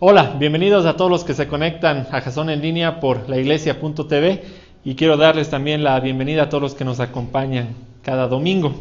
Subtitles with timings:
[0.00, 4.42] Hola, bienvenidos a todos los que se conectan a Jason en línea por laiglesia.tv
[4.84, 7.70] y quiero darles también la bienvenida a todos los que nos acompañan
[8.04, 8.76] cada domingo.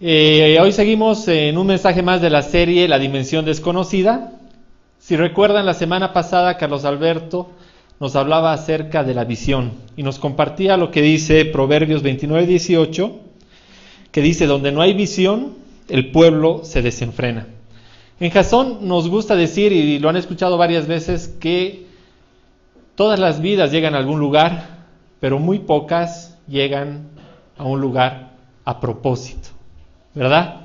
[0.00, 4.32] Eh, hoy seguimos en un mensaje más de la serie La Dimensión Desconocida.
[4.98, 7.50] Si recuerdan, la semana pasada Carlos Alberto
[8.00, 13.12] nos hablaba acerca de la visión y nos compartía lo que dice Proverbios 29-18,
[14.12, 15.56] que dice, donde no hay visión,
[15.90, 17.48] el pueblo se desenfrena.
[18.20, 21.86] En Jasón nos gusta decir, y lo han escuchado varias veces, que
[22.94, 24.84] todas las vidas llegan a algún lugar,
[25.20, 27.08] pero muy pocas llegan
[27.56, 28.32] a un lugar
[28.64, 29.48] a propósito,
[30.14, 30.62] ¿verdad?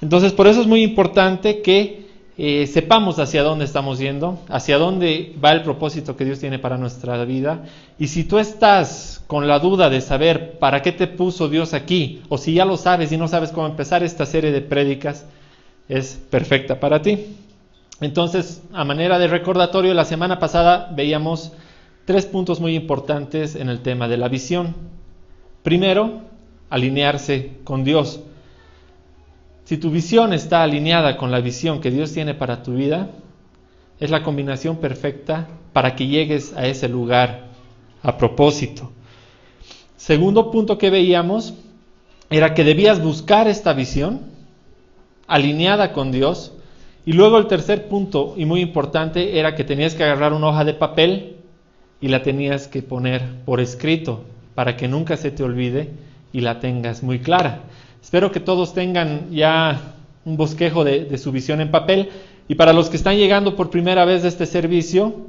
[0.00, 2.06] Entonces, por eso es muy importante que
[2.38, 6.76] eh, sepamos hacia dónde estamos yendo, hacia dónde va el propósito que Dios tiene para
[6.76, 7.64] nuestra vida.
[7.98, 12.20] Y si tú estás con la duda de saber para qué te puso Dios aquí,
[12.28, 15.24] o si ya lo sabes y no sabes cómo empezar esta serie de prédicas,
[15.88, 17.36] es perfecta para ti.
[18.00, 21.52] Entonces, a manera de recordatorio, la semana pasada veíamos
[22.04, 24.74] tres puntos muy importantes en el tema de la visión.
[25.62, 26.20] Primero,
[26.68, 28.20] alinearse con Dios.
[29.64, 33.10] Si tu visión está alineada con la visión que Dios tiene para tu vida,
[33.98, 37.46] es la combinación perfecta para que llegues a ese lugar
[38.02, 38.92] a propósito.
[39.96, 41.54] Segundo punto que veíamos
[42.30, 44.35] era que debías buscar esta visión
[45.26, 46.52] alineada con Dios.
[47.04, 50.64] Y luego el tercer punto, y muy importante, era que tenías que agarrar una hoja
[50.64, 51.36] de papel
[52.00, 55.90] y la tenías que poner por escrito para que nunca se te olvide
[56.32, 57.60] y la tengas muy clara.
[58.02, 59.94] Espero que todos tengan ya
[60.24, 62.10] un bosquejo de, su visión en papel.
[62.48, 65.26] Y para los que están llegando por primera vez de este servicio,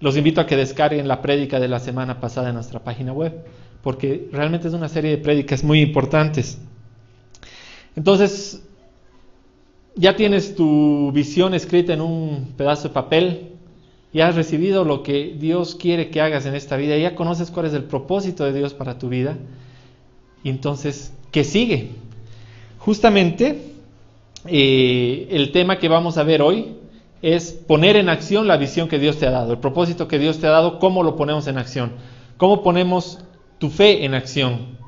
[0.00, 3.44] los invito a que descarguen la prédica de la semana pasada en nuestra página web,
[3.82, 6.58] porque realmente es una serie de prédicas muy importantes.
[7.96, 8.62] Entonces,
[9.98, 13.48] ya tienes tu visión escrita en un pedazo de papel,
[14.12, 17.66] ya has recibido lo que Dios quiere que hagas en esta vida, ya conoces cuál
[17.66, 19.36] es el propósito de Dios para tu vida.
[20.44, 21.90] Entonces, ¿qué sigue?
[22.78, 23.72] Justamente
[24.46, 26.76] eh, el tema que vamos a ver hoy
[27.20, 30.38] es poner en acción la visión que Dios te ha dado, el propósito que Dios
[30.38, 31.90] te ha dado, cómo lo ponemos en acción,
[32.36, 33.18] cómo ponemos
[33.58, 34.78] tu fe en acción,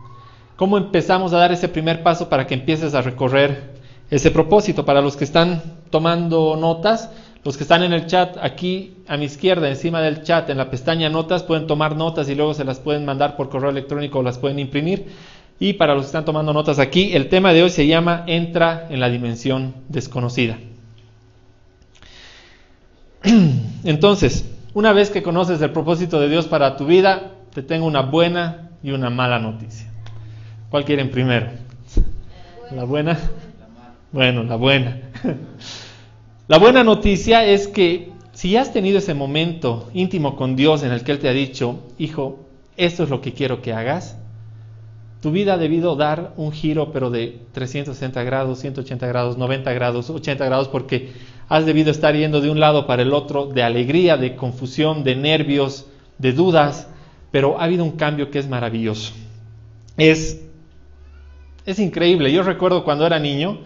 [0.54, 3.69] cómo empezamos a dar ese primer paso para que empieces a recorrer
[4.10, 4.84] ese propósito.
[4.84, 7.10] Para los que están tomando notas,
[7.44, 10.70] los que están en el chat, aquí a mi izquierda, encima del chat, en la
[10.70, 14.22] pestaña notas, pueden tomar notas y luego se las pueden mandar por correo electrónico o
[14.22, 15.06] las pueden imprimir.
[15.58, 18.86] Y para los que están tomando notas aquí, el tema de hoy se llama Entra
[18.90, 20.58] en la dimensión desconocida.
[23.84, 28.02] Entonces, una vez que conoces el propósito de Dios para tu vida, te tengo una
[28.02, 29.90] buena y una mala noticia.
[30.70, 31.48] ¿Cuál quieren primero?
[32.70, 33.18] La buena.
[34.12, 35.00] Bueno, la buena.
[36.48, 41.04] La buena noticia es que si has tenido ese momento íntimo con Dios en el
[41.04, 42.40] que Él te ha dicho, hijo,
[42.76, 44.18] esto es lo que quiero que hagas,
[45.22, 50.10] tu vida ha debido dar un giro, pero de 360 grados, 180 grados, 90 grados,
[50.10, 51.12] 80 grados, porque
[51.48, 55.14] has debido estar yendo de un lado para el otro, de alegría, de confusión, de
[55.14, 55.86] nervios,
[56.18, 56.88] de dudas,
[57.30, 59.12] pero ha habido un cambio que es maravilloso.
[59.96, 60.40] Es,
[61.64, 62.32] es increíble.
[62.32, 63.60] Yo recuerdo cuando era niño,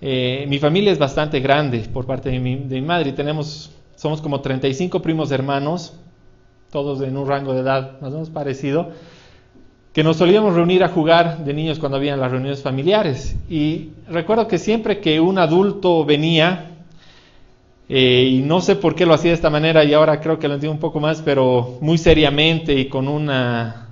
[0.00, 4.20] eh, mi familia es bastante grande por parte de mi, de mi, madre tenemos, somos
[4.20, 5.94] como 35 primos hermanos,
[6.70, 8.92] todos en un rango de edad más o menos parecido,
[9.92, 13.34] que nos solíamos reunir a jugar de niños cuando habían las reuniones familiares.
[13.50, 16.66] Y recuerdo que siempre que un adulto venía,
[17.88, 20.46] eh, y no sé por qué lo hacía de esta manera y ahora creo que
[20.46, 23.87] lo entiendo un poco más, pero muy seriamente y con una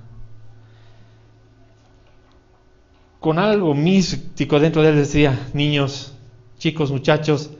[3.19, 6.13] con algo místico dentro de él decía, niños,
[6.57, 7.51] chicos, muchachos,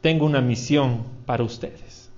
[0.00, 2.10] tengo una misión para ustedes.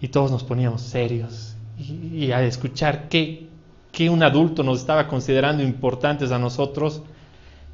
[0.00, 3.46] Y todos nos poníamos serios y, a escuchar qué,
[3.90, 7.02] que un adulto nos estaba considerando importantes a nosotros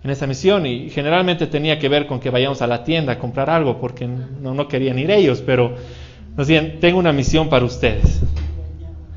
[0.04, 3.18] en esa misión y generalmente tenía que ver con que vayamos a la tienda a
[3.18, 5.74] comprar algo porque no, no querían ir ellos, pero
[6.36, 8.22] nos decían, tengo una misión para ustedes.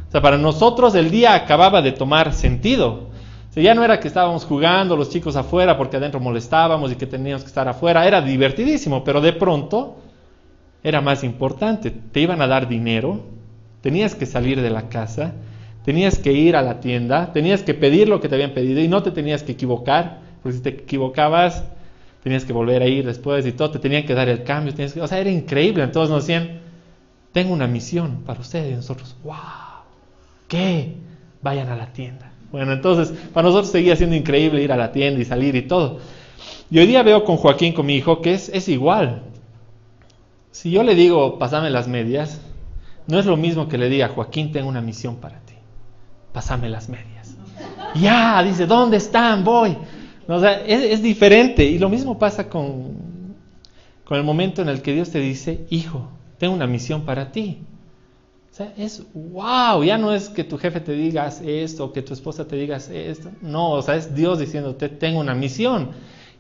[0.08, 3.11] O sea, para nosotros el día acababa de tomar sentido.
[3.52, 7.06] Sea, ya no era que estábamos jugando los chicos afuera porque adentro molestábamos y que
[7.06, 9.98] teníamos que estar afuera, era divertidísimo, pero de pronto
[10.84, 11.92] era más importante.
[11.92, 13.22] Te iban a dar dinero,
[13.82, 15.34] tenías que salir de la casa,
[15.84, 18.88] tenías que ir a la tienda, tenías que pedir lo que te habían pedido y
[18.88, 21.66] no te tenías que equivocar, porque si te equivocabas
[22.24, 24.94] tenías que volver a ir después y todo, te tenían que dar el cambio, tenías
[24.94, 25.84] que, o sea, era increíble.
[25.84, 26.60] Entonces nos decían,
[27.32, 28.72] tengo una misión para ustedes.
[28.72, 29.34] Y nosotros, wow,
[30.48, 30.96] ¿qué?
[31.42, 32.31] Vayan a la tienda.
[32.52, 36.00] Bueno, entonces para nosotros seguía siendo increíble ir a la tienda y salir y todo.
[36.70, 39.24] Y hoy día veo con Joaquín, con mi hijo, que es, es igual.
[40.52, 42.42] Si yo le digo, pasame las medias,
[43.08, 45.54] no es lo mismo que le diga, Joaquín, tengo una misión para ti.
[46.34, 47.36] Pásame las medias.
[47.96, 49.44] Ya, dice, ¿dónde están?
[49.44, 49.78] Voy.
[50.28, 51.64] o sea, es, es diferente.
[51.64, 53.36] Y lo mismo pasa con,
[54.06, 57.60] con el momento en el que Dios te dice, hijo, tengo una misión para ti.
[58.52, 62.14] O sea, es wow, ya no es que tu jefe te diga esto, que tu
[62.14, 63.32] esposa te diga esto.
[63.42, 65.92] No, o sea, es Dios diciéndote, tengo una misión.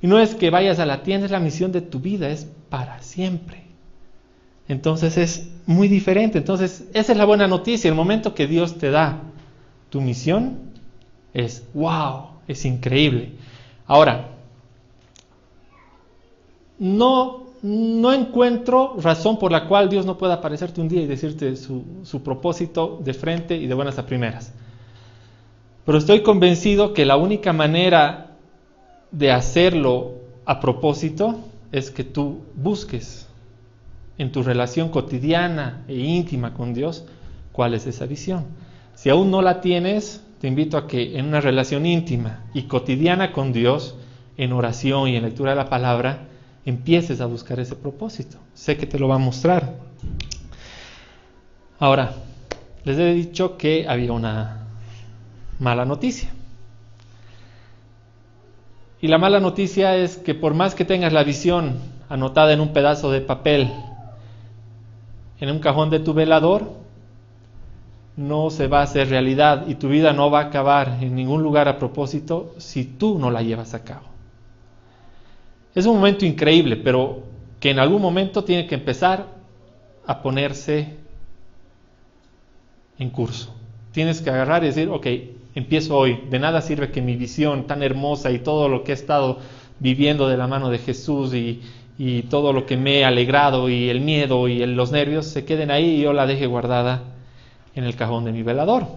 [0.02, 2.48] Y no es que vayas a la tienda, es la misión de tu vida, es
[2.70, 3.64] para siempre.
[4.68, 6.40] Entonces es muy diferente.
[6.40, 7.88] Entonces, esa es la buena noticia.
[7.88, 9.22] El momento que Dios te da
[9.90, 10.72] tu misión
[11.34, 13.34] es wow, es increíble.
[13.88, 14.32] Ahora,
[16.78, 21.56] no no encuentro razón por la cual Dios no pueda aparecerte un día y decirte
[21.56, 24.54] su, propósito de frente y de buenas a primeras.
[25.86, 28.38] Pero estoy convencido que la única manera
[29.12, 30.14] de hacerlo
[30.46, 31.40] a propósito
[31.72, 33.28] es que tú busques
[34.18, 37.06] en tu relación cotidiana e íntima con Dios
[37.52, 38.46] cuál es esa visión.
[38.96, 43.32] Si aún no la tienes, te invito a que en una relación íntima y cotidiana
[43.32, 43.96] con Dios,
[44.38, 46.28] en oración y en lectura de la palabra,
[46.66, 48.38] empieces a buscar ese propósito.
[48.54, 49.74] Sé que te lo va a mostrar.
[51.80, 52.14] Ahora,
[52.84, 54.68] les he dicho que había una
[55.60, 56.30] mala noticia.
[59.02, 62.72] Y la mala noticia es que por más que tengas la visión anotada en un
[62.72, 63.72] pedazo de papel,
[65.40, 66.74] en un cajón de tu velador,
[68.16, 71.42] no se va a hacer realidad y tu vida no va a acabar en ningún
[71.42, 74.11] lugar a propósito si tú no la llevas a cabo.
[75.74, 77.24] Es un momento increíble, pero
[77.60, 79.28] que en algún momento tiene que empezar
[80.06, 80.96] a ponerse
[82.98, 83.54] en curso.
[83.92, 85.08] Tienes que agarrar y decir, ok,
[85.56, 86.24] empiezo hoy.
[86.30, 89.40] De nada sirve que mi visión tan hermosa y todo lo que he estado
[89.80, 91.62] viviendo de la mano de Jesús y,
[92.32, 95.98] todo lo que me he alegrado y el miedo y los nervios se queden ahí
[95.98, 97.04] y yo la deje guardada
[97.76, 98.88] en el cajón de mi velador.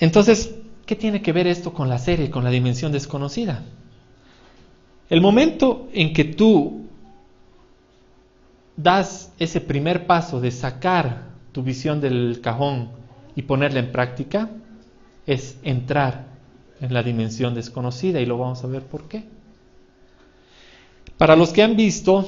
[0.00, 0.52] Entonces,
[0.86, 3.62] ¿qué tiene que ver esto con la serie, con la dimensión desconocida?
[5.10, 6.86] El momento en que tú
[8.76, 12.90] das ese primer paso de sacar tu visión del cajón
[13.36, 14.48] y ponerla en práctica,
[15.26, 16.26] es entrar
[16.80, 19.24] en la dimensión desconocida y lo vamos a ver por qué.
[21.18, 22.26] Para los que han visto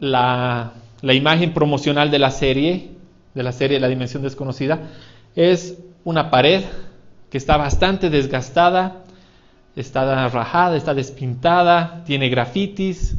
[0.00, 2.90] la, imagen promocional de la serie,
[3.34, 4.80] de la serie La Dimensión Desconocida,
[5.34, 6.64] es una pared
[7.30, 9.04] que está bastante desgastada,
[9.80, 13.16] está rajada, está despintada, tiene grafitis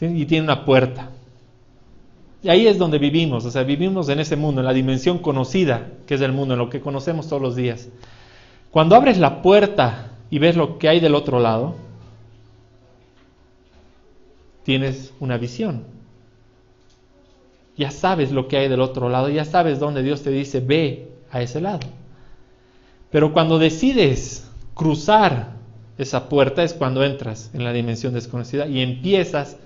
[0.00, 1.10] y tiene una puerta.
[2.42, 5.90] Y ahí es donde vivimos, o sea, vivimos en ese mundo, en la dimensión conocida,
[6.06, 7.88] que es el mundo, en lo que conocemos todos los días.
[8.72, 11.76] Cuando abres la puerta y ves lo que hay del otro lado,
[14.64, 15.84] tienes una visión.
[17.76, 21.12] Ya sabes lo que hay del otro lado, ya sabes dónde Dios te dice, ve
[21.30, 21.86] a ese lado.
[23.12, 25.61] Pero cuando decides cruzar
[25.98, 29.56] esa puerta es cuando entras en la dimensión desconocida y empiezas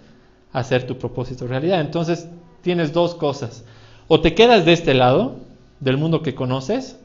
[0.53, 1.81] a hacer tu propósito realidad.
[1.81, 2.29] Entonces
[2.63, 3.65] tienes dos cosas.
[4.09, 5.37] O te quedas de este lado,
[5.81, 6.99] del mundo que conoces,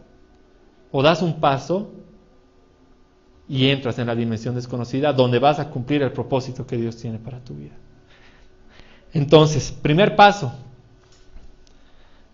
[0.92, 1.92] o das un paso
[3.48, 7.18] y entras en la dimensión desconocida donde vas a cumplir el propósito que Dios tiene
[7.20, 7.74] para tu vida.
[9.14, 10.54] Entonces, primer paso,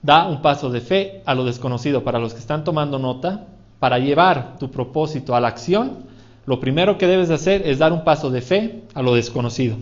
[0.02, 2.04] da un paso de fe a lo desconocido.
[2.04, 3.48] Para los que están tomando nota,
[3.80, 6.06] para llevar tu propósito a la acción,
[6.48, 9.78] lo primero que debes de hacer es dar un paso de fe a lo desconocido.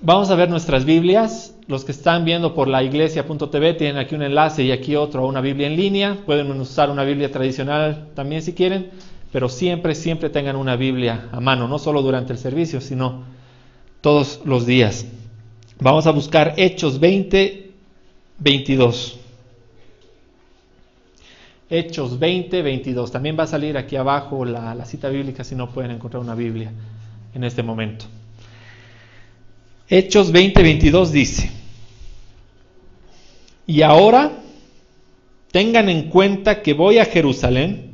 [0.00, 1.56] Vamos a ver nuestras Biblias.
[1.66, 5.26] Los que están viendo por la iglesia.tv tienen aquí un enlace y aquí otro a
[5.26, 6.18] una Biblia en línea.
[6.26, 8.90] Pueden usar una Biblia tradicional también si quieren,
[9.32, 13.24] pero siempre, siempre tengan una Biblia a mano, no solo durante el servicio, sino
[14.02, 15.06] todos los días.
[15.80, 17.70] Vamos a buscar Hechos 20,
[18.38, 19.18] 22.
[21.70, 23.10] Hechos 20, 22.
[23.10, 26.34] También va a salir aquí abajo la, la cita bíblica si no pueden encontrar una
[26.34, 26.72] Biblia
[27.34, 28.06] en este momento.
[29.88, 31.50] Hechos 20, 22 dice,
[33.66, 34.32] y ahora
[35.50, 37.92] tengan en cuenta que voy a Jerusalén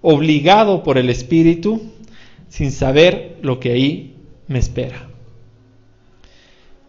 [0.00, 1.80] obligado por el Espíritu
[2.48, 4.14] sin saber lo que ahí
[4.46, 5.08] me espera.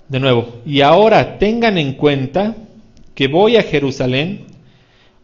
[0.09, 2.55] De nuevo, y ahora tengan en cuenta
[3.15, 4.45] que voy a Jerusalén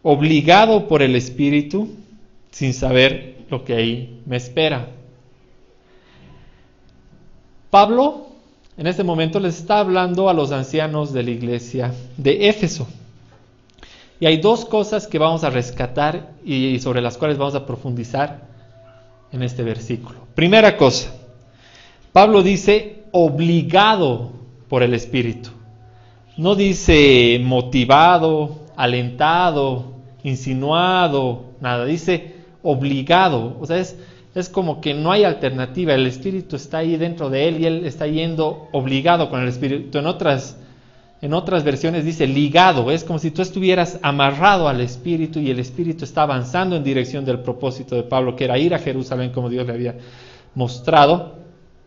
[0.02, 1.88] obligado por el Espíritu
[2.50, 4.88] sin saber lo que ahí me espera.
[7.70, 8.26] Pablo
[8.76, 12.88] en este momento les está hablando a los ancianos de la iglesia de Éfeso.
[14.18, 18.48] Y hay dos cosas que vamos a rescatar y sobre las cuales vamos a profundizar
[19.32, 20.20] en este versículo.
[20.34, 21.12] Primera cosa,
[22.12, 24.32] Pablo dice obligado
[24.68, 25.50] por el Espíritu.
[26.36, 29.91] No dice motivado, alentado,
[30.24, 31.84] insinuado, nada.
[31.84, 33.56] Dice obligado.
[33.60, 33.96] O sea, es,
[34.34, 35.94] es como que no hay alternativa.
[35.94, 39.98] El Espíritu está ahí dentro de él y él está yendo obligado con el Espíritu.
[39.98, 40.58] En otras,
[41.20, 42.90] en otras versiones dice ligado.
[42.90, 47.24] Es como si tú estuvieras amarrado al Espíritu y el Espíritu está avanzando en dirección
[47.24, 49.96] del propósito de Pablo, que era ir a Jerusalén como Dios le había
[50.54, 51.36] mostrado,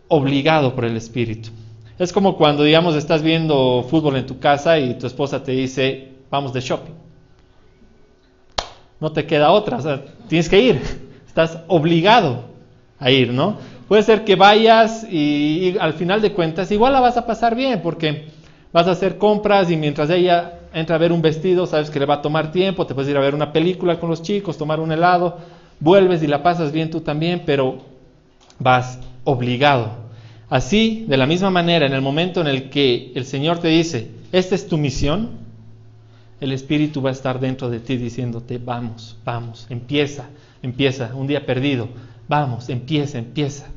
[0.08, 1.50] obligado por el Espíritu.
[1.98, 6.12] Es como cuando, digamos, estás viendo fútbol en tu casa y tu esposa te dice,
[6.30, 7.05] vamos de shopping.
[9.00, 10.82] No te queda otra, o sea, tienes que ir,
[11.28, 12.46] estás obligado
[13.00, 13.58] a ir, ¿no?
[13.88, 17.56] Puede ser que vayas y, y, al final de cuentas igual la vas a pasar
[17.56, 18.28] bien porque
[18.74, 22.06] vas a hacer compras y mientras ella entra a ver un vestido, sabes que le
[22.06, 24.80] va a tomar tiempo, te puedes ir a ver una película con los chicos, tomar
[24.80, 25.38] un helado,
[25.80, 27.78] vuelves y la pasas bien tú también, pero
[28.60, 29.92] vas obligado.
[30.50, 34.10] Así, de la misma manera, en el momento en el que el Señor te dice,
[34.32, 35.45] esta es tu misión,
[36.39, 40.30] el Espíritu va a estar dentro de ti diciéndote, vamos, vamos, empieza,
[40.62, 41.88] empieza, un día perdido,
[42.27, 43.68] vamos, empieza, empieza.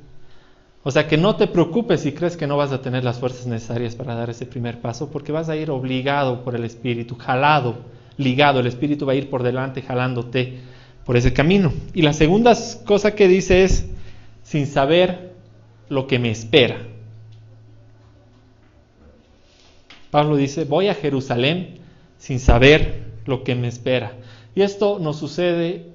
[0.82, 3.46] O sea que no te preocupes si crees que no vas a tener las fuerzas
[3.46, 7.76] necesarias para dar ese primer paso, porque vas a ir obligado por el Espíritu, jalado,
[8.16, 10.58] ligado, el Espíritu va a ir por delante jalándote
[11.04, 11.72] por ese camino.
[11.94, 13.86] Y la segunda cosa que dice es,
[14.42, 15.34] sin saber
[15.88, 16.78] lo que me espera.
[20.10, 21.77] Pablo dice, voy a Jerusalén
[22.18, 24.12] sin saber lo que me espera.
[24.54, 25.86] Y esto nos sucede,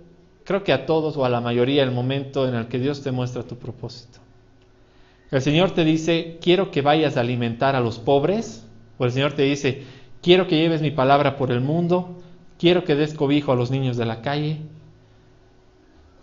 [0.44, 3.12] creo que a todos o a la mayoría, el momento en el que Dios te
[3.12, 4.20] muestra tu propósito.
[5.32, 8.66] El Señor te dice, quiero que vayas a alimentar a los pobres,
[8.98, 9.84] o el Señor te dice,
[10.22, 12.22] quiero que lleves mi palabra por el mundo,
[12.58, 14.62] quiero que des cobijo a los niños de la calle.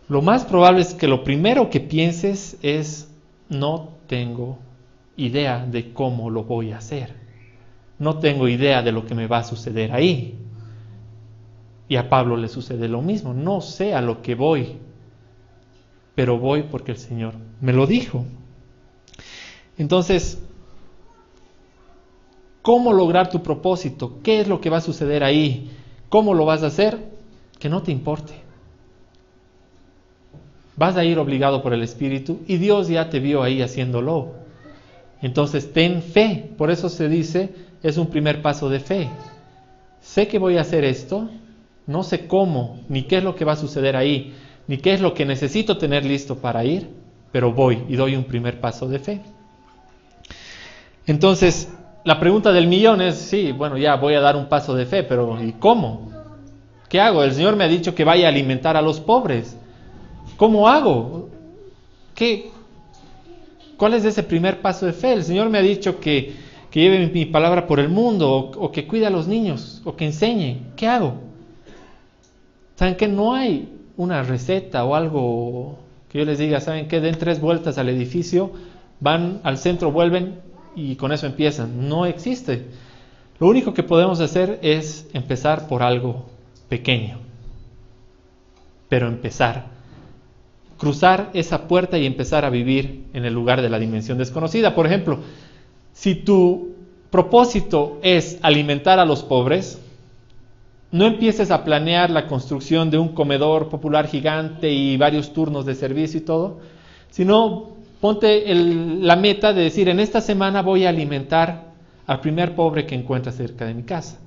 [0.09, 3.13] Lo más probable es que lo primero que pienses es,
[3.49, 4.59] no tengo
[5.17, 7.20] idea de cómo lo voy a hacer.
[8.01, 10.35] No tengo idea de lo que me va a suceder ahí.
[11.87, 13.35] Y a Pablo le sucede lo mismo.
[13.35, 14.79] No sé a lo que voy,
[16.15, 18.25] pero voy porque el Señor me lo dijo.
[19.77, 20.43] Entonces,
[22.63, 24.19] ¿cómo lograr tu propósito?
[24.23, 25.71] ¿Qué es lo que va a suceder ahí?
[26.09, 26.99] ¿Cómo lo vas a hacer?
[27.59, 28.33] Que no te importe.
[30.75, 34.37] Vas a ir obligado por el Espíritu y Dios ya te vio ahí haciéndolo.
[35.21, 36.51] Entonces ten fe.
[36.57, 39.09] Por eso se dice, es un primer paso de fe.
[40.01, 41.29] Sé que voy a hacer esto,
[41.87, 44.35] no sé cómo, ni qué es lo que va a suceder ahí,
[44.67, 46.91] ni qué es lo que necesito tener listo para ir,
[47.33, 49.21] pero voy y doy un primer paso de fe.
[51.07, 51.69] Entonces,
[52.05, 55.03] la pregunta del millón es, sí, bueno, ya voy a dar un paso de fe,
[55.03, 56.11] pero ¿y cómo?
[56.89, 57.23] ¿Qué hago?
[57.23, 59.57] El Señor me ha dicho que vaya a alimentar a los pobres.
[60.37, 61.29] ¿Cómo hago?
[62.15, 62.51] ¿Qué?
[63.77, 65.13] ¿Cuál es ese primer paso de fe?
[65.13, 66.35] El Señor me ha dicho que,
[66.71, 70.07] que lleve mi palabra por el mundo, o, que cuide a los niños, o que
[70.07, 70.63] enseñe.
[70.77, 71.15] ¿Qué hago?
[72.77, 77.01] ¿Saben que no hay una receta o algo que yo les diga, ¿saben qué?
[77.01, 78.53] Den tres vueltas al edificio,
[79.01, 80.41] van al centro, vuelven
[80.75, 81.89] y con eso empiezan.
[81.89, 82.67] No existe.
[83.39, 86.27] Lo único que podemos hacer es empezar por algo
[86.69, 87.19] pequeño,
[88.89, 89.81] pero empezar
[90.81, 94.75] cruzar esa puerta y empezar a vivir en el lugar de la dimensión desconocida.
[94.75, 95.19] Por ejemplo,
[95.93, 96.71] si tu
[97.11, 99.81] propósito es alimentar a los pobres,
[100.93, 105.75] no empieces a planear la construcción de un comedor popular gigante y varios turnos de
[105.75, 106.59] servicio y todo,
[107.11, 107.71] sino
[108.01, 111.71] ponte el, la meta de decir, en esta semana voy a alimentar
[112.07, 114.19] al primer pobre que encuentra cerca de mi casa.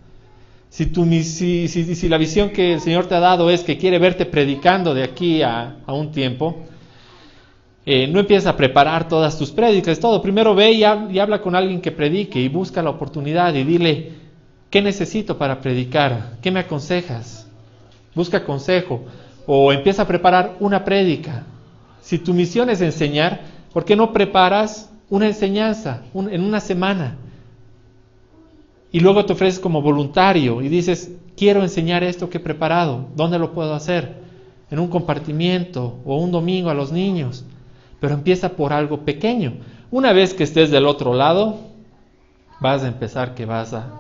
[0.70, 3.78] Si, tu, si, si, si, la visión que el Señor te ha dado es que
[3.78, 6.64] quiere verte predicando de aquí a un tiempo,
[7.86, 10.22] eh, no empiezas a preparar todas tus prédicas, todo.
[10.22, 14.12] Primero ve y, y, habla con alguien que predique y busca la oportunidad y dile,
[14.70, 16.38] ¿qué necesito para predicar?
[16.42, 17.44] ¿Qué me aconsejas?
[18.16, 19.02] busca consejo
[19.46, 21.44] o empieza a preparar una prédica.
[22.02, 23.42] Si tu misión es enseñar,
[23.74, 27.18] ¿por qué no preparas una enseñanza en una semana?
[28.92, 33.40] Y luego te ofreces como voluntario y dices, quiero enseñar esto que he preparado, ¿dónde
[33.40, 34.22] lo puedo hacer?
[34.70, 37.46] En un compartimiento o un domingo a los niños.
[38.04, 39.54] Pero empieza por algo pequeño.
[39.90, 41.56] Una vez que estés del otro lado,
[42.60, 43.94] vas a empezar que vas a,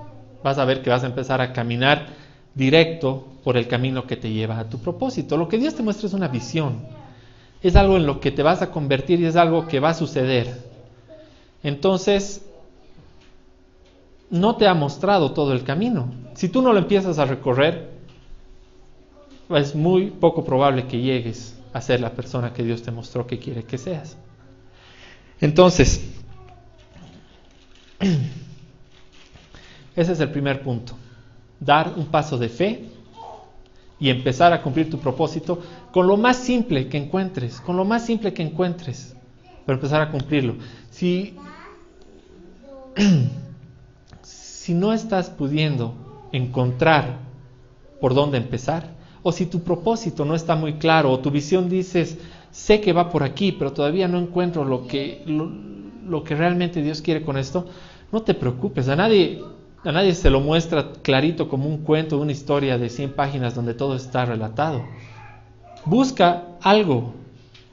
[0.43, 2.07] vas a ver que vas a empezar a caminar
[2.53, 5.38] directo por el camino que te lleva a tu propósito.
[5.38, 6.81] Lo que Dios te muestra es una visión.
[7.62, 9.93] Es algo en lo que te vas a convertir y es algo que va a
[9.93, 10.53] suceder.
[11.63, 12.45] Entonces,
[14.29, 16.12] no te ha mostrado todo el camino.
[16.33, 17.89] Si tú no lo empiezas a recorrer,
[19.50, 23.39] es muy poco probable que llegues a ser la persona que Dios te mostró que
[23.39, 24.15] quiere que seas.
[25.42, 26.01] Entonces,
[29.96, 30.94] ese es el primer punto.
[31.60, 32.86] Dar un paso de fe
[34.00, 35.62] y empezar a cumplir tu propósito
[35.92, 39.15] con lo más simple que encuentres, con lo más simple que encuentres,
[39.65, 40.56] pero empezar a cumplirlo.
[40.92, 41.36] Si
[44.63, 45.94] si no estás pudiendo
[46.32, 47.18] encontrar
[48.00, 48.92] por dónde empezar,
[49.24, 52.18] o si tu propósito no está muy claro, o tu visión dices,
[52.51, 57.01] sé que va por aquí, pero todavía no encuentro lo que, lo, que realmente Dios
[57.01, 57.65] quiere con esto,
[58.12, 59.42] no te preocupes, a nadie,
[59.84, 63.74] a nadie se lo muestra clarito como un cuento, una historia de 100 páginas donde
[63.74, 64.84] todo está relatado.
[65.86, 67.13] Busca algo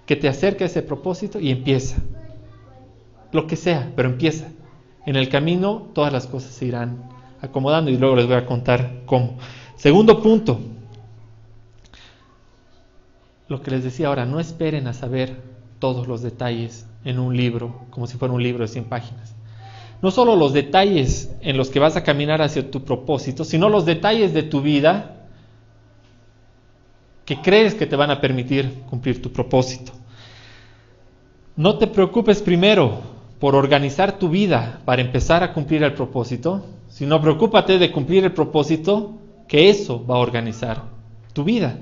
[0.07, 1.97] que te acerque a ese propósito y empieza.
[3.33, 4.49] Lo que sea, pero empieza.
[5.04, 7.02] En el camino todas las cosas se irán
[7.40, 9.37] acomodando y luego les voy a contar cómo.
[9.76, 10.61] Segundo punto,
[13.50, 15.42] lo que les decía ahora, no esperen a saber
[15.80, 19.35] todos los detalles en un libro, como si fuera un libro de 100 páginas.
[20.00, 23.85] No solo los detalles en los que vas a caminar hacia tu propósito, sino los
[23.85, 25.26] detalles de tu vida
[27.25, 29.93] que crees que te van a permitir cumplir tu propósito.
[31.56, 33.00] No te preocupes primero
[33.41, 38.32] por organizar tu vida para empezar a cumplir el propósito, sino preocúpate de cumplir el
[38.32, 40.84] propósito que eso va a organizar
[41.32, 41.80] tu vida.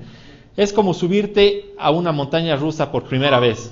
[0.59, 3.71] Es como subirte a una montaña rusa por primera vez.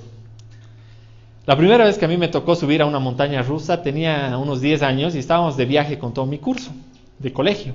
[1.45, 4.62] La primera vez que a mí me tocó subir a una montaña rusa tenía unos
[4.62, 6.71] 10 años y estábamos de viaje con todo mi curso
[7.19, 7.73] de colegio.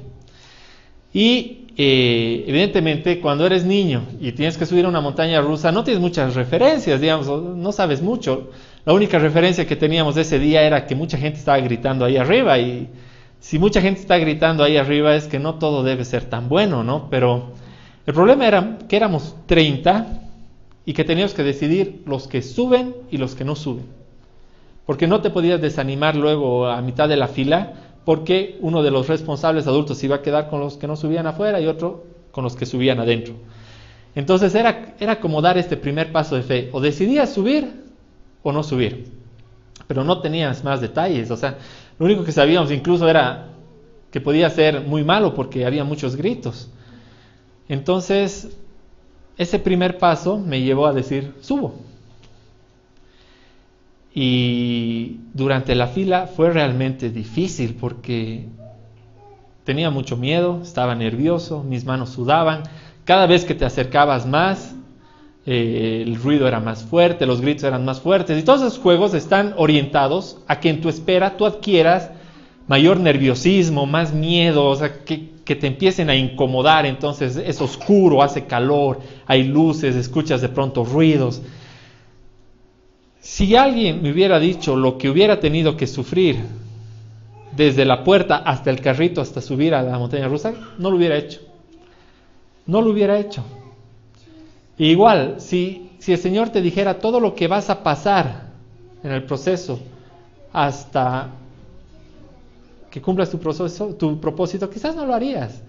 [1.13, 5.85] Y eh, evidentemente cuando eres niño y tienes que subir a una montaña rusa no
[5.85, 8.49] tienes muchas referencias, digamos, no sabes mucho.
[8.87, 12.59] La única referencia que teníamos ese día era que mucha gente estaba gritando ahí arriba
[12.59, 12.89] y
[13.41, 16.83] si mucha gente está gritando ahí arriba es que no todo debe ser tan bueno,
[16.83, 17.09] ¿no?
[17.11, 17.61] Pero
[18.07, 20.21] el problema era que éramos 30
[20.85, 23.87] y que teníamos que decidir los que suben y los que no suben.
[24.87, 29.09] Porque no te podías desanimar luego a mitad de la fila porque uno de los
[29.09, 32.57] responsables adultos iba a quedar con los que no subían afuera y otro con los
[32.57, 33.35] que subían adentro.
[34.15, 36.69] Entonces era, era como dar este primer paso de fe.
[36.73, 37.85] O decidías subir
[38.43, 39.13] o no subir.
[39.87, 41.59] Pero no tenías más detalles, o sea,
[41.99, 43.49] lo único que sabíamos incluso era
[44.11, 46.71] que podía ser muy malo porque había muchos gritos.
[47.73, 48.51] Entonces,
[49.39, 51.75] ese primer paso me llevó a decir, subo.
[54.15, 58.45] Y durante la fila fue realmente difícil porque
[59.65, 62.65] tenía mucho miedo, estaba nervioso, mis manos sudaban.
[63.07, 64.75] Cada vez que te acercabas más,
[65.47, 68.39] eh, el ruido era más fuerte, los gritos eran más fuertes.
[68.39, 72.11] Y todos esos juegos están orientados a que en tu espera tú adquieras
[72.69, 76.87] mayor nerviosismo, más miedo, o sea, que, que te empiecen a incomodar.
[76.87, 81.43] Entonces es oscuro, hace calor, hay luces, escuchas de pronto ruidos.
[83.21, 86.41] Si alguien me hubiera dicho lo que hubiera tenido que sufrir
[87.55, 91.17] desde la puerta hasta el carrito, hasta subir a la montaña rusa, no lo hubiera
[91.17, 91.41] hecho.
[92.67, 93.45] No lo hubiera hecho.
[94.79, 98.53] Igual, si, si el Señor te dijera todo lo que vas a pasar
[99.03, 99.81] en el proceso
[100.53, 101.29] hasta
[102.93, 105.63] que cumplas tu, proceso, tu propósito, quizás no lo harías.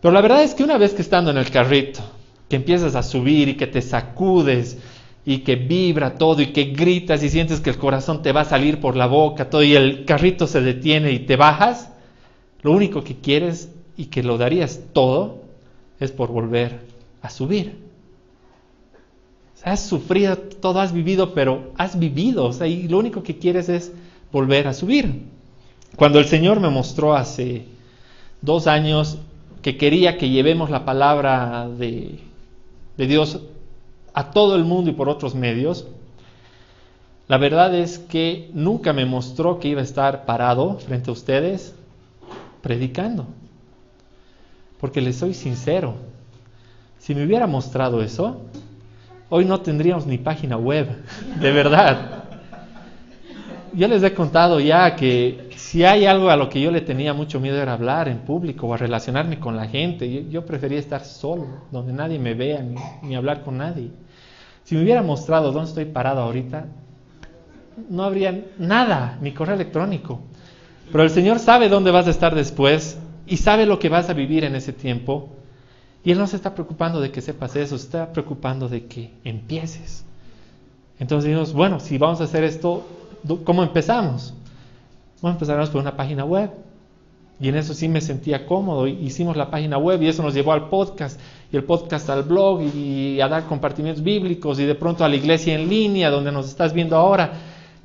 [0.00, 2.00] Pero la verdad es que una vez que estando en el carrito,
[2.48, 4.78] que empiezas a subir y que te sacudes
[5.24, 8.44] y que vibra todo y que gritas y sientes que el corazón te va a
[8.44, 11.90] salir por la boca, todo y el carrito se detiene y te bajas,
[12.62, 15.42] lo único que quieres y que lo darías todo
[15.98, 16.80] es por volver
[17.22, 17.84] a subir
[19.64, 23.70] has sufrido, todo has vivido, pero has vivido, o sea, y lo único que quieres
[23.70, 23.92] es
[24.30, 25.22] volver a subir.
[25.96, 27.66] Cuando el Señor me mostró hace
[28.42, 29.18] dos años
[29.62, 32.18] que quería que llevemos la palabra de,
[32.96, 33.40] de Dios
[34.12, 35.86] a todo el mundo y por otros medios,
[37.26, 41.74] la verdad es que nunca me mostró que iba a estar parado frente a ustedes
[42.60, 43.26] predicando.
[44.80, 45.94] Porque les soy sincero,
[46.98, 48.40] Si me hubiera mostrado eso,
[49.28, 50.88] hoy no tendríamos ni página web,
[51.38, 52.23] de verdad.
[53.76, 57.12] Yo les he contado ya que si hay algo a lo que yo le tenía
[57.12, 60.28] mucho miedo era hablar en público o a relacionarme con la gente.
[60.30, 63.90] Yo, prefería estar solo, donde nadie me vea ni, ni hablar con nadie.
[64.62, 66.66] Si me hubiera mostrado dónde estoy parado ahorita,
[67.88, 70.20] no habría nada, ni correo electrónico.
[70.92, 74.14] Pero el Señor sabe dónde vas a estar después y sabe lo que vas a
[74.14, 75.30] vivir en ese tiempo.
[76.04, 79.10] Y Él no se está preocupando de que sepas eso, se está preocupando de que
[79.24, 80.04] empieces.
[80.98, 82.86] Entonces dijimos, bueno, si vamos a hacer esto,
[83.44, 84.34] ¿cómo empezamos?
[85.20, 86.50] Bueno, empezamos por una página web.
[87.40, 88.86] Y en eso sí me sentía cómodo.
[88.86, 91.20] Hicimos la página web y eso nos llevó al podcast.
[91.52, 95.16] Y el podcast al blog y a dar compartimientos bíblicos y de pronto a la
[95.16, 97.32] iglesia en línea donde nos estás viendo ahora.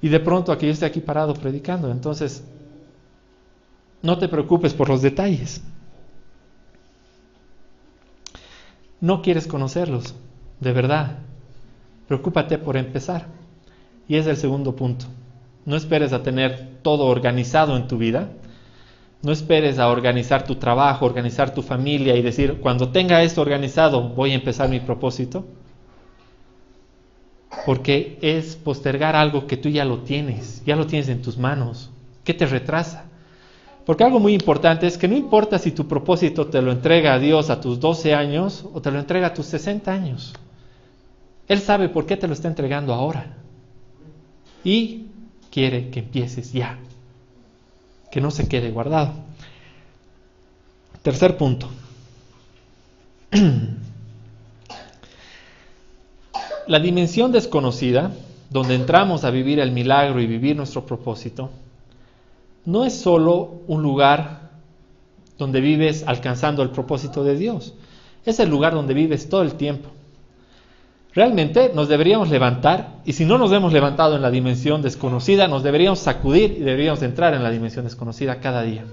[0.01, 1.91] Y de pronto a que yo esté aquí parado predicando.
[1.91, 2.43] Entonces,
[4.01, 5.61] no te preocupes por los detalles.
[9.01, 10.13] No quieres conocerlos,
[10.59, 11.19] de verdad.
[12.07, 13.27] Preocúpate por empezar.
[14.07, 15.05] Y es el segundo punto.
[15.69, 18.31] No esperes a tener todo organizado en tu vida.
[19.21, 24.09] No esperes a organizar tu trabajo, organizar tu familia y decir, cuando tenga esto organizado,
[24.09, 25.45] voy a empezar mi propósito.
[27.67, 31.91] Porque es postergar algo que tú ya lo tienes, ya lo tienes en tus manos.
[32.23, 33.05] ¿Qué te retrasa?
[33.85, 37.19] Porque algo muy importante es que no importa si tu propósito te lo entrega a
[37.19, 40.33] Dios a tus 12 años o te lo entrega a tus 60 años.
[41.47, 43.35] Él sabe por qué te lo está entregando ahora.
[44.63, 45.08] Y
[45.51, 46.77] quiere que empieces ya.
[48.11, 49.13] Que no se quede guardado.
[51.01, 51.69] Tercer punto.
[56.67, 58.11] La dimensión desconocida,
[58.49, 61.49] donde entramos a vivir el milagro y vivir nuestro propósito,
[62.65, 64.49] no es solo un lugar
[65.37, 67.73] donde vives alcanzando el propósito de Dios,
[68.25, 69.89] es el lugar donde vives todo el tiempo.
[71.19, 75.63] Realmente nos deberíamos levantar y si no nos hemos levantado en la dimensión desconocida, nos
[75.63, 78.85] deberíamos sacudir y deberíamos entrar en la dimensión desconocida cada día.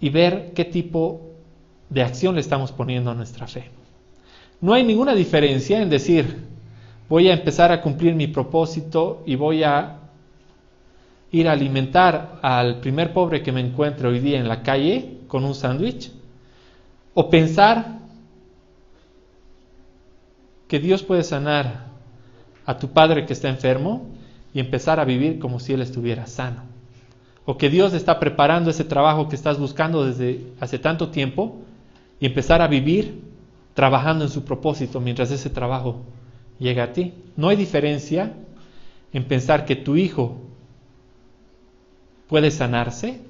[0.00, 1.20] Y ver qué tipo
[1.88, 3.70] de acción le estamos poniendo a nuestra fe.
[4.60, 6.48] No hay ninguna diferencia en decir,
[7.08, 9.98] voy a empezar a cumplir mi propósito y voy a
[11.30, 15.44] ir a alimentar al primer pobre que me encuentre hoy día en la calle con
[15.44, 16.10] un sándwich?
[17.14, 17.99] ¿O pensar
[20.70, 21.88] que Dios puede sanar
[22.64, 24.06] a tu padre que está enfermo
[24.54, 26.62] y empezar a vivir como si él estuviera sano?
[27.44, 31.58] ¿O que Dios está preparando ese trabajo que estás buscando desde hace tanto tiempo
[32.20, 33.20] y empezar a vivir
[33.74, 36.04] trabajando en su propósito mientras ese trabajo
[36.60, 37.14] llega a ti?
[37.36, 38.32] No hay diferencia
[39.12, 40.36] en pensar que tu hijo
[42.28, 43.22] puede sanarse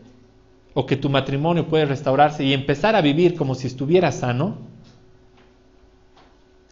[0.74, 4.58] o que tu matrimonio puede restaurarse y empezar a vivir como si estuviera sano,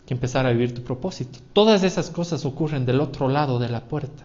[0.09, 1.39] que empezar a vivir tu propósito.
[1.53, 4.25] Todas esas cosas ocurren del otro lado de la puerta.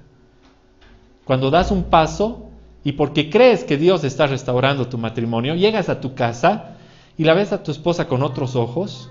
[1.25, 2.45] Cuando das un paso
[2.85, 6.77] y porque crees que Dios está restaurando tu matrimonio, llegas a tu casa
[7.17, 9.09] y la ves a tu esposa con otros ojos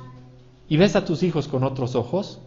[0.66, 2.40] y ves a tus hijos con otros ojos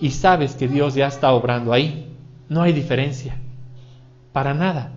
[0.00, 2.12] y sabes que Dios ya está obrando ahí.
[2.48, 3.38] No hay diferencia.
[4.32, 4.90] Para nada.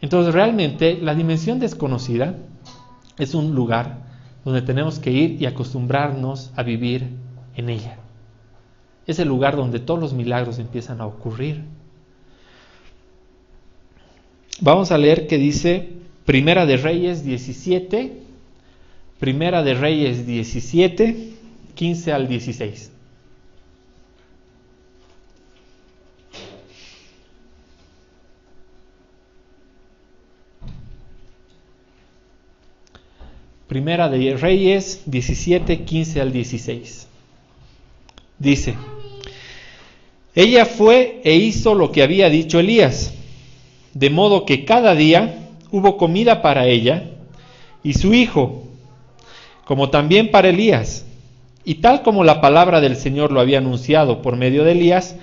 [0.00, 2.36] Entonces realmente la dimensión desconocida
[3.18, 4.09] es un lugar
[4.44, 7.08] donde tenemos que ir y acostumbrarnos a vivir
[7.56, 7.96] en ella.
[9.06, 11.62] Es el lugar donde todos los milagros empiezan a ocurrir.
[14.60, 15.88] Vamos a leer que dice
[16.24, 18.12] Primera de Reyes 17,
[19.18, 21.34] Primera de Reyes 17,
[21.74, 22.92] 15 al 16.
[33.70, 37.06] Primera de Reyes 17, 15 al 16.
[38.36, 38.74] Dice,
[40.34, 43.14] ella fue e hizo lo que había dicho Elías,
[43.94, 47.10] de modo que cada día hubo comida para ella
[47.84, 48.64] y su hijo,
[49.64, 51.06] como también para Elías.
[51.64, 55.14] Y tal como la palabra del Señor lo había anunciado por medio de Elías,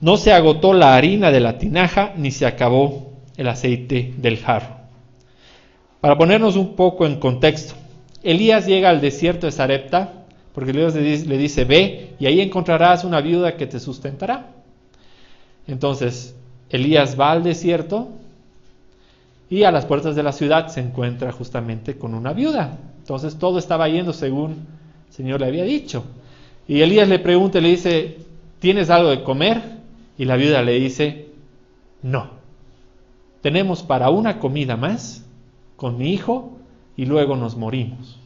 [0.00, 4.76] no se agotó la harina de la tinaja ni se acabó el aceite del jarro.
[6.00, 7.74] Para ponernos un poco en contexto,
[8.22, 10.12] Elías llega al desierto de Sarepta,
[10.54, 14.46] porque Dios le dice, ve y ahí encontrarás una viuda que te sustentará.
[15.66, 16.34] Entonces,
[16.70, 18.08] Elías va al desierto
[19.50, 22.78] y a las puertas de la ciudad se encuentra justamente con una viuda.
[22.98, 24.66] Entonces todo estaba yendo según
[25.08, 26.04] el Señor le había dicho.
[26.66, 28.18] Y Elías le pregunta, le dice,
[28.58, 29.62] ¿tienes algo de comer?
[30.18, 31.28] Y la viuda le dice,
[32.02, 32.30] no.
[33.40, 35.24] Tenemos para una comida más
[35.76, 36.57] con mi hijo
[36.98, 38.18] y luego nos morimos.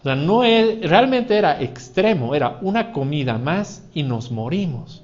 [0.00, 5.02] O sea, no es, realmente era extremo, era una comida más y nos morimos.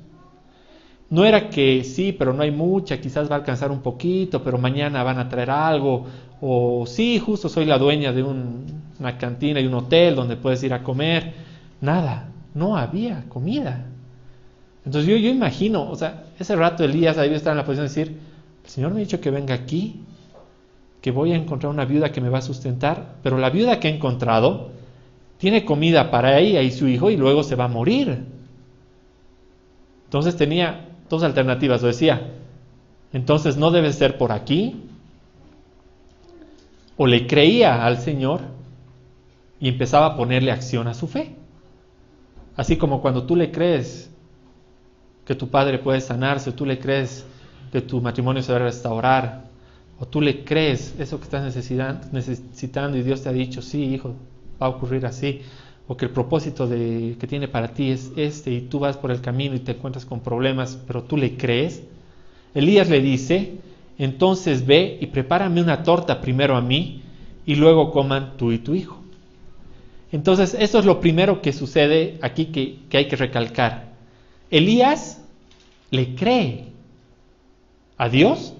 [1.11, 4.57] No era que sí, pero no hay mucha, quizás va a alcanzar un poquito, pero
[4.57, 6.07] mañana van a traer algo,
[6.41, 10.73] o sí, justo soy la dueña de una cantina y un hotel donde puedes ir
[10.73, 11.35] a comer.
[11.81, 13.85] Nada, no había comida.
[14.87, 17.95] Entonces yo, yo imagino, o sea, ese rato Elías ahí estar en la posición de
[17.95, 18.21] decir,
[18.63, 20.03] el Señor me ha dicho que venga aquí,
[21.03, 23.89] que voy a encontrar una viuda que me va a sustentar, pero la viuda que
[23.89, 24.71] he encontrado
[25.37, 28.25] tiene comida para ella y su hijo y luego se va a morir.
[30.05, 32.31] Entonces tenía dos alternativas, lo decía,
[33.13, 34.85] entonces no debe ser por aquí,
[36.97, 38.43] o le creía al Señor
[39.59, 41.35] y empezaba a ponerle acción a su fe.
[42.55, 44.09] Así como cuando tú le crees
[45.25, 47.27] que tu padre puede sanarse, tú le crees
[47.73, 49.52] que tu matrimonio se va a restaurar,
[50.03, 51.45] o tú le crees eso que estás
[52.13, 54.17] necesitando y Dios te ha dicho, sí, hijo,
[54.61, 55.43] va a ocurrir así,
[55.87, 59.13] o que el propósito de, que tiene para ti es este y tú vas por
[59.13, 61.85] el camino y te encuentras con problemas, pero tú le crees.
[62.53, 63.59] Elías le dice,
[63.97, 67.03] entonces ve y prepárame una torta primero a mí
[67.47, 69.01] y luego coman tú y tu hijo.
[70.11, 73.93] Entonces, eso es lo primero que sucede aquí que, que hay que recalcar.
[74.51, 75.23] Elías
[75.93, 76.73] le cree
[77.97, 78.55] a Dios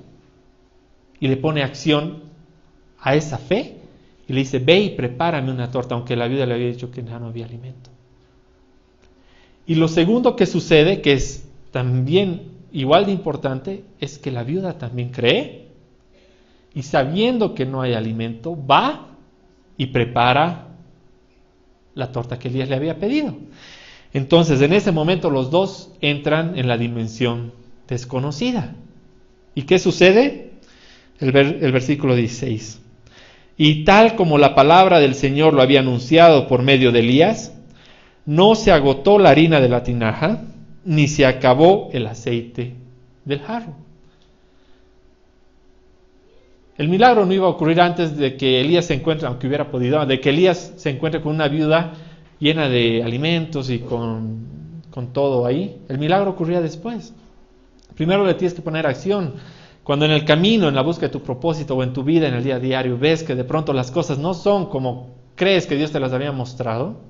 [1.23, 2.25] y le pone acción
[2.99, 3.77] a esa fe
[4.27, 7.05] y le dice, ve y prepárame una torta, aunque la viuda le había dicho que
[7.05, 7.91] ya no había alimento.
[9.65, 14.79] Y lo segundo que sucede, que es también igual de importante, es que la viuda
[14.79, 15.69] también cree
[16.75, 19.11] y sabiendo que no hay alimento, va
[19.77, 20.71] y prepara
[21.95, 23.37] la torta que Elías le había pedido.
[24.13, 27.53] Entonces, en ese momento los dos entran en la dimensión
[27.87, 28.75] desconocida.
[29.55, 30.52] ¿Y qué sucede?
[31.23, 32.81] El, el, versículo 16.
[33.57, 37.53] Y tal como la palabra del Señor lo había anunciado por medio de Elías,
[38.27, 40.43] no se agotó la harina de la tinaja,
[40.85, 42.75] ni se acabó el aceite
[43.25, 43.75] del jarro.
[46.79, 50.05] El milagro no iba a ocurrir antes de que Elías se encuentre, aunque hubiera podido,
[50.07, 51.93] de que Elías se encuentre con una viuda
[52.39, 55.81] llena de alimentos y con, con todo ahí.
[55.89, 57.13] El milagro ocurría después.
[57.95, 59.35] Primero le tienes que poner acción.
[59.85, 62.35] Cuando en el camino, en la búsqueda de tu propósito o en tu vida, en
[62.35, 65.77] el día a diario, ves que de pronto las cosas no son como crees que
[65.77, 67.01] Dios te las había mostrado,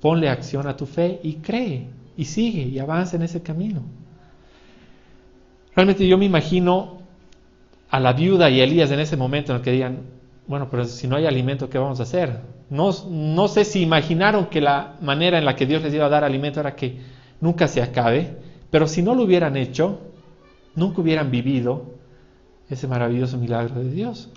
[0.00, 3.82] ponle acción a tu fe y cree y sigue y avanza en ese camino.
[5.74, 6.98] Realmente yo me imagino
[7.90, 10.02] a la viuda y a Elías en ese momento en el que digan,
[10.46, 12.40] bueno, pero si no hay alimento, ¿qué vamos a hacer?
[12.70, 16.10] No, no sé si imaginaron que la manera en la que Dios les iba a
[16.10, 16.98] dar alimento era que
[17.40, 18.36] nunca se acabe,
[18.70, 20.00] pero si no lo hubieran hecho,
[20.74, 21.84] nunca hubieran vivido
[22.68, 24.30] ese maravilloso milagro de Dios.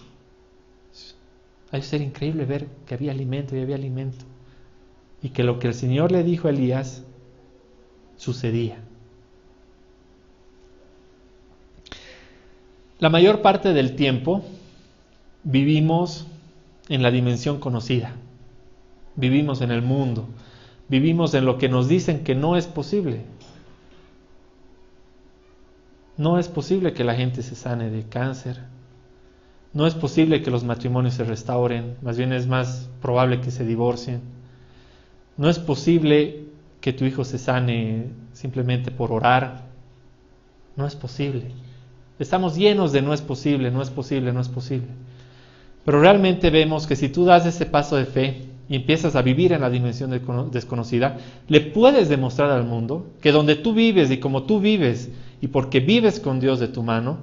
[1.72, 4.26] Hay que ser increíble ver que había alimento y había alimento.
[5.22, 7.04] Y que lo que el Señor le dijo a Elías
[8.17, 8.78] sucedía.
[13.00, 14.43] La mayor parte del tiempo
[15.43, 16.26] vivimos
[16.89, 18.15] en la dimensión conocida,
[19.15, 20.28] vivimos en el mundo,
[20.88, 23.22] vivimos en lo que nos dicen que no es posible.
[26.17, 28.60] No es posible que la gente se sane de cáncer,
[29.73, 33.65] no es posible que los matrimonios se restauren, más bien es más probable que se
[33.65, 34.21] divorcien.
[35.36, 36.45] No es posible
[36.80, 39.63] que tu hijo se sane simplemente por orar.
[40.76, 41.45] No es posible.
[42.19, 44.88] Estamos llenos de no es posible, no es posible, no es posible.
[45.84, 49.54] Pero realmente vemos que si tú das ese paso de fe y empiezas a vivir
[49.54, 50.12] en la dimensión
[50.52, 55.10] desconocida, le puedes demostrar al mundo que donde tú vives y como tú vives
[55.43, 57.17] y porque vives con Dios de tu mano,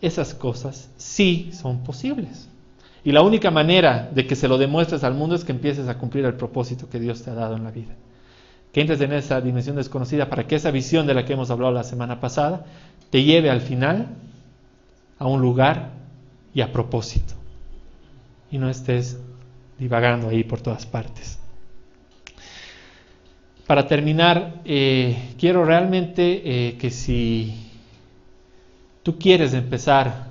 [0.00, 2.48] esas cosas sí son posibles.
[3.02, 5.98] Y la única manera de que se lo demuestres al mundo es que empieces a
[5.98, 7.96] cumplir el propósito que Dios te ha dado en la vida.
[8.70, 11.72] Que entres en esa dimensión desconocida para que esa visión de la que hemos hablado
[11.72, 12.66] la semana pasada
[13.10, 14.06] te lleve al final
[15.18, 15.90] a un lugar
[16.54, 17.34] y a propósito
[18.52, 19.18] y no estés
[19.76, 21.40] divagando ahí por todas partes.
[23.68, 27.54] Para terminar, eh, quiero realmente eh, que si
[29.02, 30.28] tú quieres empezar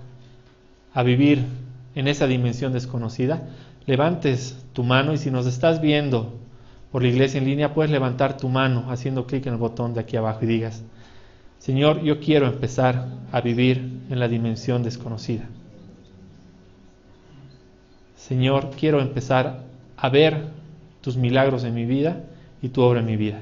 [0.92, 1.46] a vivir
[1.94, 3.48] en esa dimensión desconocida,
[3.86, 6.34] levantes tu mano y si nos estás viendo
[6.92, 10.00] por la iglesia en línea, puedes levantar tu mano haciendo clic en el botón de
[10.00, 10.84] aquí abajo y digas,
[11.60, 15.44] Señor, yo quiero empezar a vivir en la dimensión desconocida.
[18.16, 19.60] Señor, quiero empezar
[19.96, 20.48] a ver
[21.02, 22.24] tus milagros en mi vida
[22.62, 23.42] y tu obra en mi vida.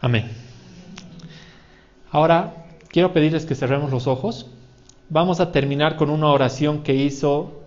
[0.00, 0.30] Amén.
[2.10, 4.46] Ahora quiero pedirles que cerremos los ojos
[5.08, 7.62] vamos a terminar con una oración que hizo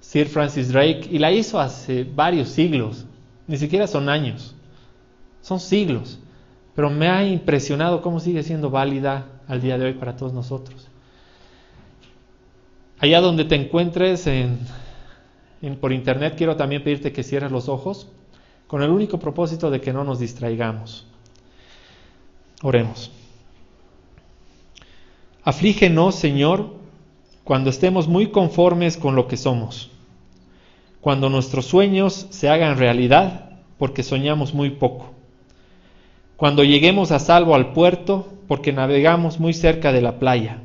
[0.00, 3.06] Sir Francis Drake y la hizo hace varios siglos,
[3.46, 4.54] ni siquiera son años,
[5.40, 6.18] son siglos,
[6.74, 10.88] pero me ha impresionado cómo sigue siendo válida al día de hoy para todos nosotros.
[12.98, 14.58] Allá donde te encuentres en,
[15.80, 18.08] por internet, quiero también pedirte que cierres los ojos
[18.66, 21.06] con el único propósito de que no nos distraigamos.
[22.62, 23.10] Oremos.
[25.44, 26.74] Aflígenos, Señor,
[27.44, 29.92] cuando estemos muy conformes con lo que somos
[31.02, 35.10] cuando nuestros sueños se hagan realidad, porque soñamos muy poco.
[36.36, 40.62] Cuando lleguemos a salvo al puerto, porque navegamos muy cerca de la playa.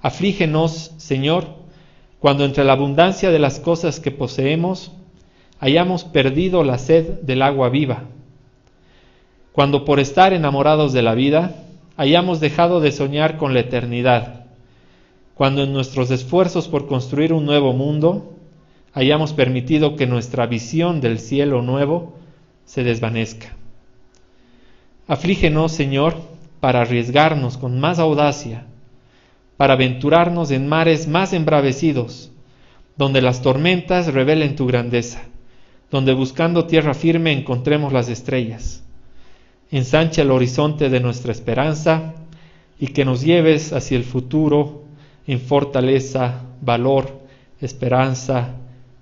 [0.00, 1.57] Aflígenos, Señor,
[2.20, 4.92] cuando entre la abundancia de las cosas que poseemos
[5.60, 8.04] hayamos perdido la sed del agua viva.
[9.52, 11.54] Cuando por estar enamorados de la vida
[11.96, 14.46] hayamos dejado de soñar con la eternidad.
[15.34, 18.34] Cuando en nuestros esfuerzos por construir un nuevo mundo
[18.94, 22.14] hayamos permitido que nuestra visión del cielo nuevo
[22.64, 23.54] se desvanezca.
[25.06, 26.16] Aflígenos, Señor,
[26.60, 28.66] para arriesgarnos con más audacia,
[29.58, 32.30] para aventurarnos en mares más embravecidos,
[32.96, 35.20] donde las tormentas revelen tu grandeza,
[35.90, 38.84] donde buscando tierra firme encontremos las estrellas.
[39.70, 42.14] Ensancha el horizonte de nuestra esperanza
[42.78, 44.84] y que nos lleves hacia el futuro
[45.26, 47.20] en fortaleza, valor,
[47.60, 48.54] esperanza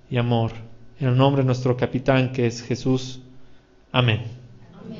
[0.09, 0.53] y amor.
[0.99, 3.21] En el nombre de nuestro capitán que es Jesús.
[3.91, 4.23] Amén.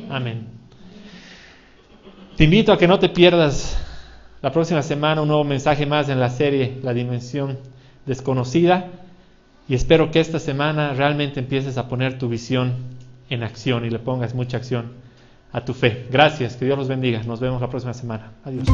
[0.08, 0.50] Amén.
[2.36, 3.87] Te invito a que no te pierdas
[4.42, 7.58] la próxima semana un nuevo mensaje más en la serie La Dimensión
[8.06, 8.88] Desconocida.
[9.68, 12.74] Y espero que esta semana realmente empieces a poner tu visión
[13.30, 14.94] en acción y le pongas mucha acción
[15.52, 16.08] a tu fe.
[16.12, 17.24] Gracias, que Dios los bendiga.
[17.24, 18.32] Nos vemos la próxima semana.
[18.46, 18.68] Adiós.